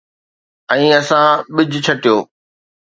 [0.77, 2.17] ۽ اسان ٻج ڇٽيو.